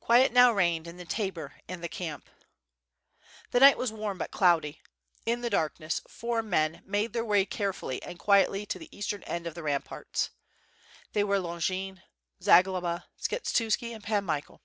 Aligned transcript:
Quiet 0.00 0.32
now 0.32 0.50
reigned 0.50 0.86
in 0.86 0.96
the 0.96 1.04
tabor 1.04 1.60
and 1.68 1.84
the 1.84 1.90
camp. 1.90 2.30
The 3.50 3.60
night 3.60 3.76
was 3.76 3.92
warm 3.92 4.16
but 4.16 4.30
cloudy. 4.30 4.80
In 5.26 5.42
the 5.42 5.50
darkness 5.50 6.00
four 6.08 6.42
men 6.42 6.80
made 6.86 7.12
their 7.12 7.22
way 7.22 7.44
carefully 7.44 8.02
and 8.02 8.18
quietly 8.18 8.64
to 8.64 8.78
the 8.78 8.88
eastern 8.96 9.22
end 9.24 9.46
of 9.46 9.54
the 9.54 9.62
ramparts. 9.62 10.30
They 11.12 11.22
were 11.22 11.38
Longin, 11.38 12.00
Zagloba, 12.42 13.04
Skshetuski 13.20 13.94
and 13.94 14.02
Pan 14.02 14.24
Michael. 14.24 14.62